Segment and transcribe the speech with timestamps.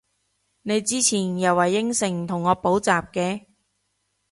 [0.63, 3.45] 你之前又話應承同我補習嘅？